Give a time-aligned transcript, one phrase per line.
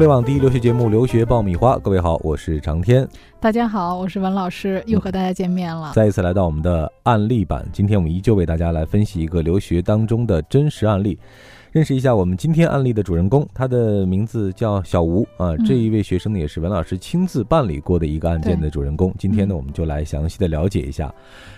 [0.00, 3.06] 互联网第一留学节目《留学爆米花》，各位好，我是长天。
[3.38, 5.92] 大家好，我是文老师，又和大家见面了。
[5.94, 11.18] 再一次来到我们的案例版，今天我们依旧为大家来分析一个留学当中的真实案例，
[11.70, 15.54] 认识一下我们今天案例的主人公，他的名字叫小吴啊。
[15.66, 19.14] 这一位学生呢，也是文老师亲自办理过的一个案件的主人公。
[19.18, 21.14] 今天呢，我们就来详细的了解一下。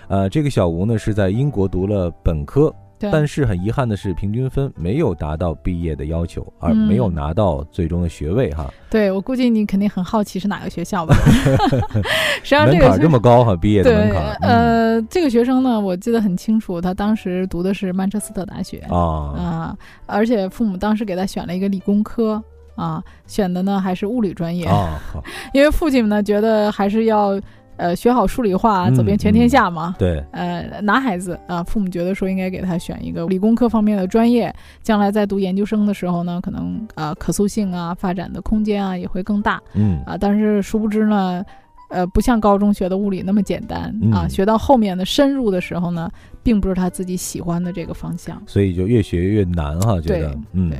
[0.09, 2.75] 呃，这个小吴呢是在英国读了本科。
[3.11, 8.73] 但是很遗憾的是，平均分没有达到毕业的要求，而没有拿到最终的学位哈。
[8.91, 11.15] 对，我估计你肯定很好奇是哪个学校吧？
[12.45, 14.37] 实际上门槛这么高哈，毕业的门槛。
[14.43, 22.43] 呃，这个学生呢，我记得很清楚，他当时读的是曼彻斯特大学啊啊，而且父母当时给他选了一个理工科
[22.77, 25.01] 啊，选的呢还是物理专业啊，
[25.55, 27.41] 因为父亲呢觉得还是要。
[27.77, 29.97] 呃，学好数理化，走遍全天下嘛。
[29.99, 30.23] 对。
[30.31, 39.61] 呃，男孩子啊，父母觉得说应该给他选一个理工科方面的专业，将来在读研究生的时候呢，可能啊可塑性啊、发展的空间啊也会更大。
[39.75, 40.01] 嗯。
[40.05, 41.45] 啊，但是殊不知呢，
[41.91, 46.11] 呃，不像高中学的物理那么简单啊，学到后面的深入的时候呢，
[46.43, 48.41] 并不是他自己喜欢的这个方向。
[48.47, 50.73] 所以就越学越难哈，觉得嗯。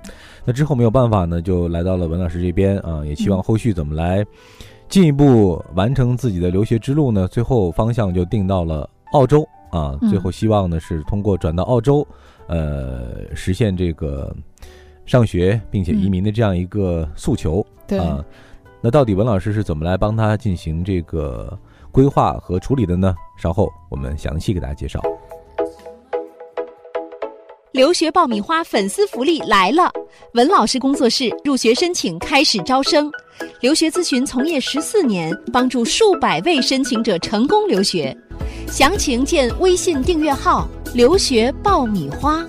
[0.45, 4.25] 那之后没有办法呢，就来到了文老师这边啊，也希望后续怎么来。
[4.93, 9.97] 进一步完成自己的留学之路呢，最后方向就定到了澳洲啊。
[10.11, 12.07] 最后希望呢是通过转到澳洲，
[12.47, 14.37] 呃，实现这个
[15.07, 17.67] 上学并且移民的这样一个诉求
[17.99, 18.23] 啊。
[18.83, 21.59] 那到底文老师是怎么来帮他进行这个
[21.91, 23.15] 规划和处理的呢？
[23.39, 25.01] 稍后我们详细给大家介绍。
[27.73, 29.91] 留学爆米花粉丝福利来了！
[30.35, 33.11] 文老师工作室入学申请开始招生，
[33.61, 38.17] 留学咨询从业十四年，帮助数百位申请者成功留学。
[38.67, 42.47] 详情见微信订阅号“留学爆米花”。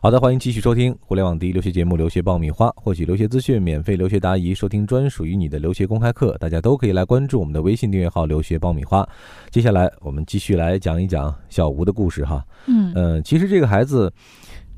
[0.00, 9.06] 好的，欢迎继续收听互联网第一留学节目《留学爆米花》，获取留学资讯、免费留学答疑、收听专属于你的留学公开课，大家都可以来关注我们的微信订阅号“留学爆米花”。
[9.50, 12.44] 接下来，我们继续来讲一讲小吴的故事哈。
[12.66, 14.12] 嗯嗯，其实这个孩子。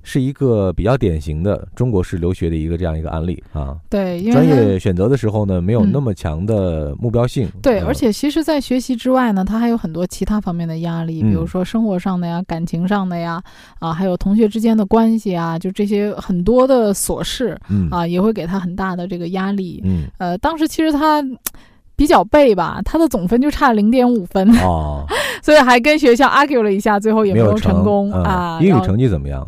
[0.02, 3.76] 是一个比较典型的中国式留学的一个这样一个案例啊。
[3.88, 7.48] 对，专业选择的时候呢，没有那么强的目标性。
[7.62, 13.42] 对，而且其实，在学习之外呢，他还有很多其他方面的压力，比如说生活上的呀、感情上的呀，
[13.78, 17.58] 啊，还有同学之间的关系啊，就这些很多的琐事，
[17.90, 19.80] 啊，也会给他很大的这个压力。
[19.84, 21.22] 嗯，呃，当时其实他
[21.94, 25.04] 比较背吧，他的总分就差零点五分哦，
[25.42, 28.58] 所以还跟学校 argue 了一下，最后也没有成功啊。
[28.62, 29.46] 英语成绩怎么样？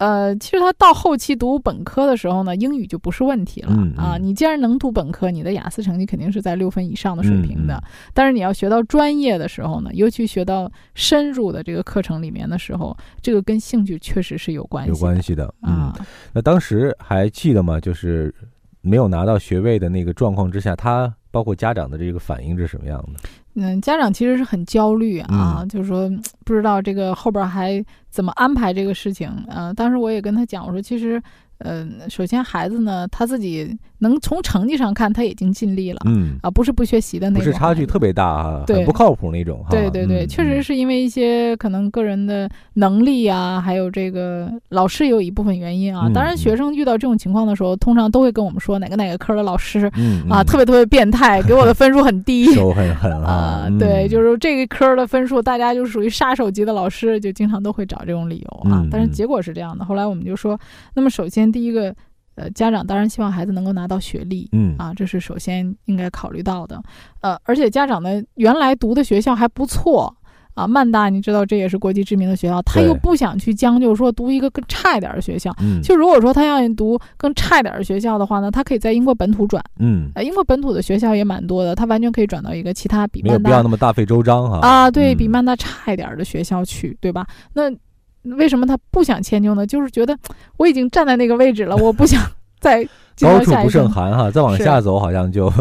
[0.00, 4.16] 呃，其实他到后期读本科的时候呢，英语就不是问题了啊。
[4.18, 7.82] 你既然能读本科，你的雅思成绩肯定是在六分以上的水平的。
[8.14, 14.90] 但是你要学到专业的时候呢，尤其学到深入的这个课程里面的时候，这个跟兴趣确实是有关系。
[14.90, 15.94] 有关系的啊。
[16.32, 17.78] 那当时还记得吗？
[17.78, 18.34] 就是
[18.80, 23.20] 没有拿到学位的那个状况之下，他包括家长的这个反应是什么样的？
[23.54, 26.10] 嗯，家长其实是很焦虑啊，就是说
[26.44, 29.30] 不知道这个后边还怎么安排这个事情。
[29.48, 31.22] 呃，当时我也跟他讲，我说其实。
[31.60, 46.10] 嗯，首先孩子呢，他自己能从成绩上看，他已经尽力了，嗯啊，不是不学习的那种，不是差距特别大啊，对，不靠谱那种，对对对，确实是因为一些可能个人的能力啊，还有这个老师也有一部分原因啊。
[46.14, 49.90] 当然，学生遇到这种情况的时候，通常都会跟我们说哪个哪个科的老师
[50.30, 58.82] 啊，特别特别变态，给我的分数很低， 手很狠啊，对，就是这个科的分数，大家就属于杀手级的老师，就经常都会找这种理由啊。
[58.90, 60.58] 但是结果是这样的，后来我们就说，
[60.94, 61.49] 那么首先。
[61.50, 61.94] 第一个，
[62.36, 64.74] 呃，家长当然希望孩子能够拿到学历，嗯。
[64.78, 66.82] 啊，这是首先应该考虑到的，
[67.20, 70.14] 呃，而且家长呢原来读的学校还不错
[70.54, 84.58] 啊，曼大你知道这也是国际知名的学校，他又不想去将就说读一个更差一点的学校，嗯，就如果说他要读更差一点的学校的话呢，他可以在英国本土转，嗯，呃，英国本土的学校也蛮多的，他完全可以转到一个其他比曼大不要那么大费周章哈。
[84.60, 87.26] 啊，对比曼大差一点的学校去，对吧？
[87.52, 87.70] 那。
[88.22, 89.66] 为什么他不想迁就呢？
[89.66, 90.16] 就是觉得
[90.56, 92.22] 我已经站在那个位置了，我不想
[92.60, 92.86] 再
[93.20, 95.52] 高处不胜寒哈，再往下走好像就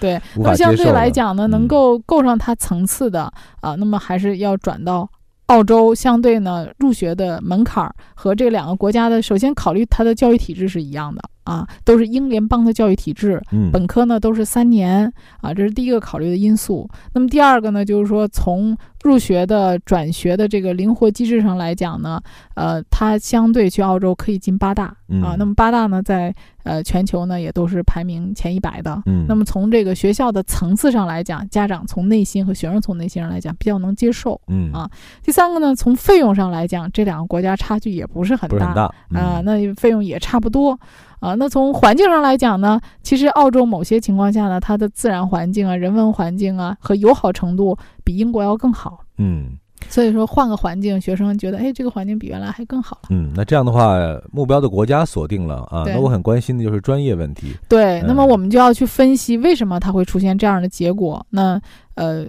[0.00, 0.20] 对。
[0.36, 5.08] 那么相对来讲呢，能够够上他层次的啊，那么还是要转到
[5.46, 5.94] 澳洲。
[5.94, 11.22] 相对呢，入学的门槛和这两个国家的，首先考虑它的教育体制是一样的。
[11.46, 13.40] 啊，都是英联邦的教育体制，
[13.72, 15.08] 本科呢都是三年
[15.40, 16.90] 啊，这是第一个考虑的因素。
[17.14, 18.76] 那么第二个呢，就是说从
[19.06, 22.20] 入学的转学的这个灵活机制上来讲呢，
[22.54, 24.84] 呃，它相对去澳洲可以进八大
[25.22, 25.36] 啊。
[25.38, 29.00] 那么八大呢，在呃全球呢也都是排名前一百的。
[29.06, 29.24] 嗯。
[29.28, 34.40] 那么从这个学校的层次上来讲，家长从内心和学生从内心上来讲比较能接受。
[34.48, 34.72] 嗯。
[34.72, 34.90] 啊，
[35.22, 38.66] 第三个呢，从费用上来讲，这两个国家差距也不是很大。
[38.66, 40.78] 很大啊，那费用也差不多。
[41.18, 47.76] 啊，那从环境上来讲呢，其实澳洲某些情况下呢，它的自然环境啊、人文环境啊和友好程度
[48.06, 49.00] 比英国要更好。
[49.18, 49.58] 嗯，
[49.88, 53.08] 所以说换个环境，学生觉得，哎，这个环境比原来还更好了。
[53.10, 53.98] 嗯，那这样的话，
[54.30, 57.54] 目标的国家锁定了啊，那我很关心的就是专业问题。
[57.68, 61.26] 对，那么我们就要去分析为什么它会出现这样的结果。
[61.28, 61.60] 那
[61.96, 62.24] 呃。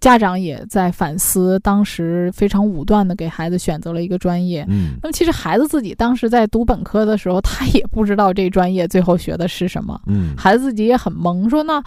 [0.00, 4.64] 家长也在反思，当时非常武断的给孩子选择了一个专业。
[4.66, 10.00] 嗯，那么其实孩子自己当时在读本科的时候，他也不知道这专业最后学的是什么。
[10.06, 11.84] 嗯，孩子自己也很懵，说那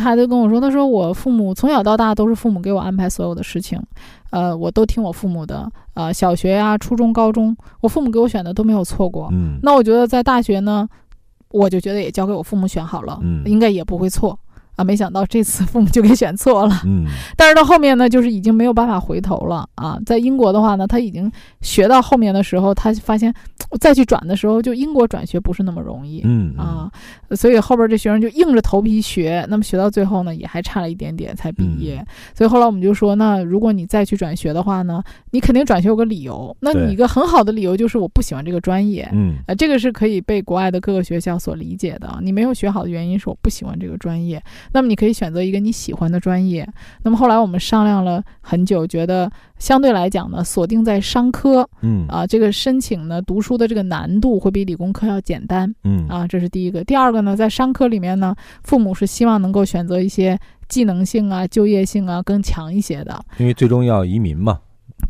[0.00, 3.80] 孩子跟我说，他说我父母从小到大都是父母给我安排所有的事情，
[4.30, 5.70] 呃，我都听我父母的。
[5.94, 9.28] 呃，小学呀、初中、高中，我父母给我选的都没有错过。
[9.32, 10.88] 嗯，那我觉得在大学呢，
[11.50, 14.36] 我就觉得也交给我父母选好了，嗯，应该也不会错。
[14.76, 16.80] 啊，没想到这次父母就给选错了。
[16.84, 17.04] 嗯，
[17.36, 19.98] 但是到后面呢，就是已经没有办法回头了啊。
[20.04, 21.30] 在英国的话呢，他已经
[21.60, 23.32] 学到后面的时候，他发现
[23.80, 26.22] 再去转的时候，就英国转学不是那么容易。
[26.24, 26.90] 嗯啊，
[27.36, 32.04] 所以后边这学生就硬着头皮学，那么学到最后呢，也还差了一点点才毕业。
[32.34, 36.54] 所以后来我们就说，那如果你再去转学的话呢，你肯定转学有个理由。
[36.60, 39.08] 那你一个很好的理由就是我不喜欢这个专业。
[39.12, 42.18] 嗯，啊，这个是可以被国外的各个学校所理解的。
[42.22, 44.42] 你没有学好的原因是我不喜欢这个专业。
[44.72, 46.68] 那么你可以选择一个你喜欢的专业。
[47.02, 56.82] 那么后来我们商量了很久，觉得相对来讲呢，锁定在商科，嗯啊，这个申请呢读书的这个难度会比理工科要简单，嗯啊，这是第一个。
[56.84, 60.38] 第二个呢，在商科里面呢，父母是希望能够选择一些
[60.68, 64.58] 技能性啊、就业性啊更强一些的，因为最终要移民嘛。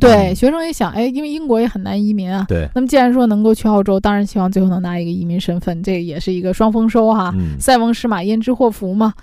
[0.00, 2.44] 对，学生也想，哎，因为英国也很难移民啊。
[2.48, 2.68] 对。
[2.74, 7.32] 那么既然说能够去澳洲，当然希望最后能拿一个移民身份，这也是一个双丰收哈。
[7.36, 7.56] 嗯。
[7.60, 9.14] 塞翁失马焉知祸福嘛。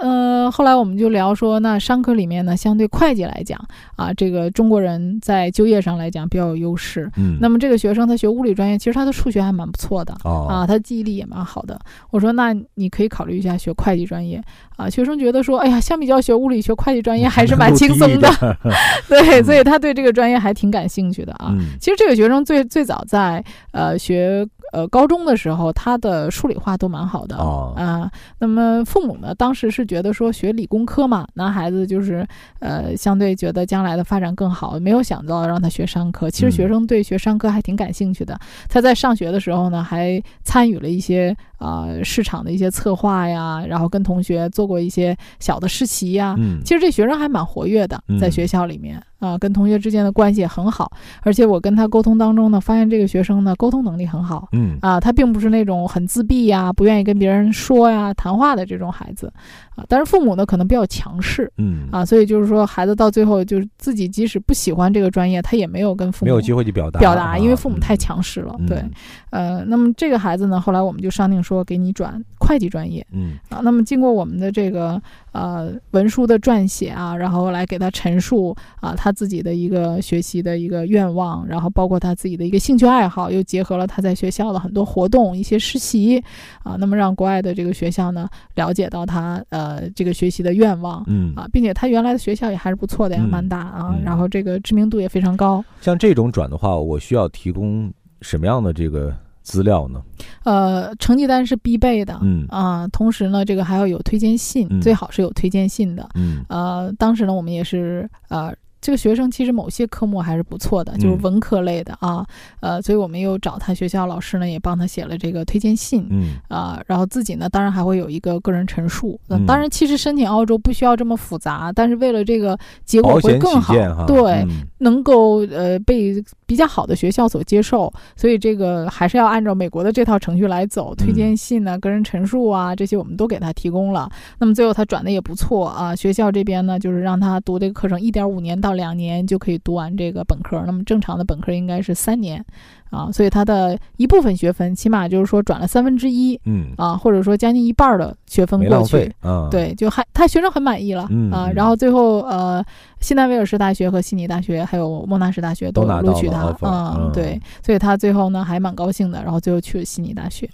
[0.00, 3.58] 呃，后来我们就聊说，那商科里面呢，相对会计来讲
[3.96, 7.10] 啊，这个中国人在就业上来讲比较有优势。
[7.16, 7.36] 嗯。
[7.40, 10.14] 那么这个学生他学物理专业，其实他的数学还蛮不错的。
[10.24, 10.46] 哦。
[10.48, 11.78] 啊，他记忆力也蛮好的。
[12.10, 14.40] 我说，那你可以考虑一下学会计专业
[14.76, 14.88] 啊。
[14.88, 18.28] 学生觉得说，哎呀，相比较学物理，学会计专业还是蛮轻松的。
[19.08, 21.48] 对，所以他对这个专业还挺感兴趣的啊。
[21.50, 21.70] 嗯。
[21.80, 23.42] 其实这个学生最最早在
[23.72, 24.46] 呃学。
[24.72, 28.10] 呃，高中的时候，他的数理化都蛮好的啊。
[28.38, 32.26] 那么父母呢，当时是觉得说学理工科嘛，男孩子就是
[32.60, 36.30] 呃，相对觉得将来的发展更好，没有想到让他学商科。
[36.30, 38.38] 其实学生对学商科还挺感兴趣的。
[38.68, 46.34] 他在上学的时候呢，还参与了一些啊市场的一些策划呀，然后跟同学做过一些小的实习呀。
[46.38, 49.02] 嗯，其实这学生还蛮活跃的，在学校里面。
[49.18, 50.90] 啊，跟同学之间的关系也很好，
[51.22, 54.48] 而且我跟他沟通当中呢，发现这个学生呢沟通能力很好。
[54.52, 59.32] 嗯，啊，他并不是那种很自闭呀、不愿意跟别人说呀、谈话的这种孩子，
[59.74, 61.50] 啊，但是父母呢可能比较强势。
[61.56, 68.54] 嗯，啊，所以就是说，孩子到最后就是自己即使不喜欢这个专业，他也没有跟父母没有机会去表达表达，因为父母太强势了。
[68.66, 68.84] 对，
[69.30, 73.06] 呃，那么这个孩子呢，后来我们就商定说给你转会计专业。
[73.12, 74.98] 嗯，啊，那么经过我们的这个
[75.32, 79.12] 呃文书的撰写啊，然后来给他陈述啊他。
[79.18, 86.22] 自己的一个学习的一个愿望，然后包括他自己的一个兴趣爱好，又结合了他在学校的很多活动、一些实习
[86.62, 95.64] 啊，那么让国外的这个学校呢了解到他呃这个学习的愿望，嗯啊，并且他原来的学校也还是不错的呀，蛮大啊，然后这个知名度也非常高。
[95.80, 99.12] 像这种转的话，我需要提供什么样的这个
[99.48, 100.02] 资料呢？
[100.44, 108.54] 呃，成绩单是必备的，嗯啊，同时呢，这个还要有推荐信，最好是有推荐信的，嗯呃，当时呢，我们也是呃。
[108.80, 112.24] 这个学生其实某些科目还是不错的，就是文科类的啊，
[112.60, 119.18] 呃，所以我们又找他学校老师呢，也帮他写了这个推荐信，嗯啊，然后自己呢，当然还会有一个个人陈述。
[119.26, 123.74] 那当然，其实申请澳洲不需要这么复杂，但是为了这个结果会更好，
[124.06, 124.46] 对，
[124.78, 130.94] 能够呃被比较好的学校所接受，所以这个还是要按照美国的这套程序来走。
[130.94, 134.08] 推荐信呢，个人陈述啊，这些我们都给他提供了。
[134.38, 138.67] 那么最后他转的也不错啊，学校这边呢，就是让他读这个课程一点五年到。
[138.68, 142.44] 到两年就可以读完这个本科，那么正常的本科应该是三年，
[142.90, 152.62] 啊，所以他的一部分学分起码就是说转了三分之一，嗯，啊，或者说将近一半的学分过去，啊，对，就还他学生很满意了，啊，然后最后呃，
[153.00, 160.48] 西南威尔士大学和悉尼大学还有莫纳什大学都录取他，嗯，对，所以他最后呢还蛮高兴的，然后最后去了悉尼大学。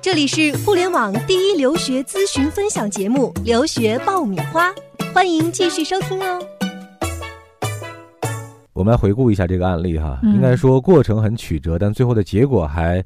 [0.00, 4.70] 这里是互联网第一留学咨询分享节目《留学爆米花》，
[5.12, 6.57] 欢迎继续收听哦。
[8.78, 13.04] 我们来回顾一下这个案例哈，应该说过程很曲折，但最后的结果还，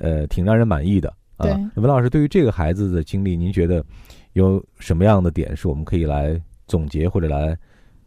[0.00, 1.46] 呃，挺让人满意的啊。
[1.76, 3.84] 文老师，对于这个孩子的经历，您觉得
[4.32, 7.56] 有什么样的点是我们可以来总结或者来？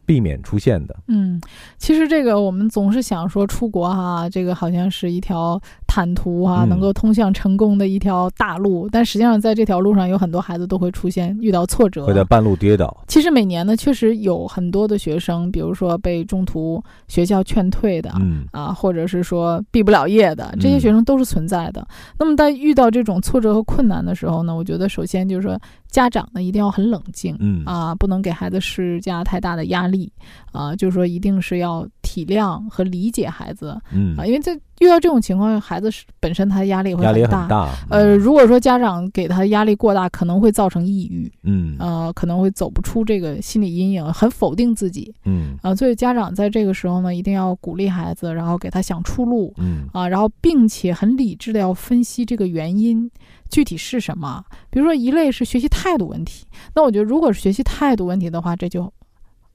[0.05, 1.37] 避免出现的，嗯，
[1.77, 5.61] 其实这个我们总是想说出国哈，这个好像是一条
[5.97, 12.95] 坦途哈，能够通向成功的一条大路，但实际上在这条路上有很多孩子都会出现遇到挫折，会在半路跌倒。
[13.07, 21.87] 其实每年呢，确实有很多的学生，比如说被中途学校劝退的，嗯啊，或者是说毕不了业的，这些学生都是存在的。
[22.19, 25.59] 那么在遇到这种挫折和困难的时候呢，我觉得首先就是说。
[25.89, 30.11] 家长呢一定要很冷静，嗯啊，不能给孩子施加太大的压力，
[30.51, 31.87] 啊，就是说一定是要
[32.17, 34.17] 体谅和理解孩子，嗯。
[34.17, 41.75] 啊，因为在遇到这种情况，孩子是本身他的压力会很大，呃，如果说家长给他压力过大，可能会造成抑郁，嗯。
[41.77, 45.55] 呃，可能会走不出这个心理阴影，很否定自己，嗯。
[45.61, 49.87] 啊，所以家长在这个时候呢，一定要鼓励孩子，然后给他想出路，嗯。
[49.93, 53.09] 啊，然后并且很理智的要分析这个原因。
[53.49, 54.43] 具体是什么？
[54.69, 56.45] 比如说一类是学习态度问题，
[56.75, 58.91] 那我觉得如果是学习态度问题的话，这就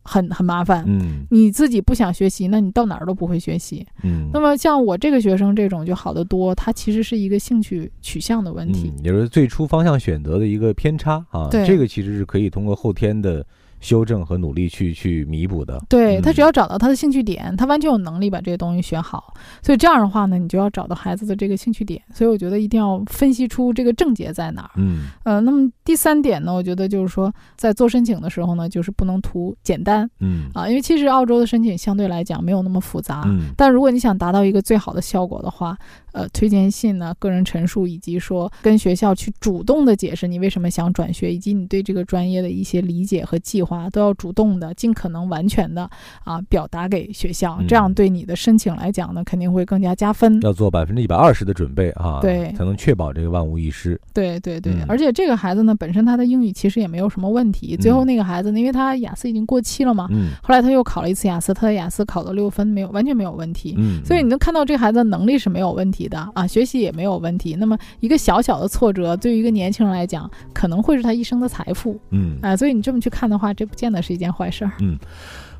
[0.03, 0.85] 很很麻烦。
[0.87, 3.87] 嗯，你自己不想学习，那你到哪儿都不会学习。
[4.03, 11.49] 嗯，那么像我这个学生这种就好得多，他其实是一个兴趣取向的问题，也就是最初方向选择的一个偏差啊。
[11.51, 13.45] 对，这个其实是可以通过后天的。
[13.83, 19.35] 修正和努力去去弥补的，对他只要找到他的兴趣点，他完全有能力把这些东西学好。
[19.61, 22.01] 所以这样的话呢，你就要找到孩子的这个兴趣点。
[22.15, 24.71] 所以我觉得一定要分析出这个症结在哪儿。
[24.77, 30.09] 嗯，呃，那么第三点呢，我觉得就是说，在做申请的时候呢，就是不能图简单。
[30.21, 33.23] 嗯，啊，因为其实澳洲的申请相对来讲没有那么复杂。
[33.27, 35.77] 嗯，但如果你想达到一个最好的效果的话，
[36.13, 45.89] 呃，推荐信呢，个人陈述，以及说跟学校去主动的解释你为什么想转学，以及你对这个专业的一些理解和计划，都要主动的、尽可能完全的
[46.25, 50.41] 啊表达给学校，这样对你的申请来讲呢，肯定会更加加分。
[50.43, 53.99] 要做百分之一百二十的准备啊，对，才能确保这个万无一失。
[54.13, 57.77] 对对对，而且这个孩子呢，本身他的英语其实也没有什么问题。
[57.77, 63.75] 最后那个孩子呢，因为他雅思已经过期了嘛，嗯，后来他又考了一次雅思，他的雅思考了六分，没有完全没有问题。
[63.79, 66.03] 嗯，所以你能看到这个孩子能力是没有问题。
[66.09, 67.55] 的啊，学习也没有问题。
[67.55, 71.97] 那么一个小小的挫折，对于一个年轻人来讲，可能会是他一生的财富。
[72.11, 74.73] 嗯，啊，所以你这么去看的话，这不见得是一件坏事儿。
[74.81, 74.99] 嗯，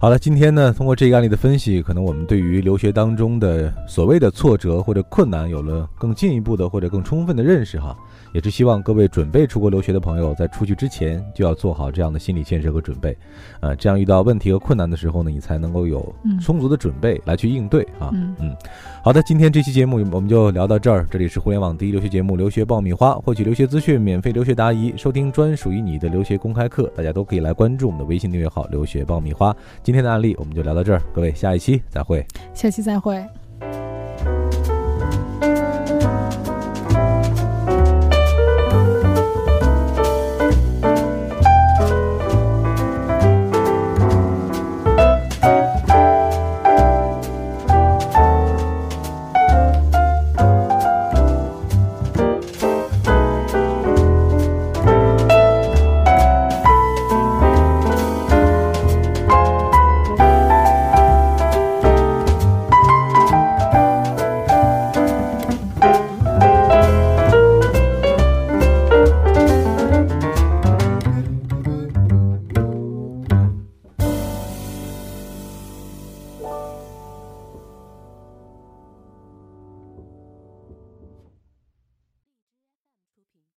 [0.03, 7.97] 好了，今天呢，通过这个案例的分析，可能我们对于留学当中的所谓的挫折或者困难，有了更进一步的或者更充分的认识哈。
[8.33, 13.17] 也是希望各位准备出国留学的朋友，在出去之前就要做好这样的心理建设和准备，
[13.61, 18.11] 呃，这样遇到问题和困难的时候呢，你才能够有充足的准备来去应对啊。
[18.13, 18.57] 嗯，
[19.05, 21.07] 好的，今天这期节目我们就聊到这儿。
[21.13, 29.55] 这里是互联网第一留学节目《留学爆米花》，获取留学资讯、免费留学答疑、收听专属于你的留学公开课，大家都可以来关注我们的微信订阅号“留学爆米花”。
[29.93, 32.27] 今天的案例我们就聊到这儿，各位下一期再会。
[32.55, 33.23] 下期再会。